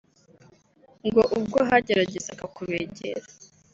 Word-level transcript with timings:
ngo 1.07 1.21
ubwo 1.37 1.57
bageragezaga 1.69 2.45
kubegera 2.55 3.23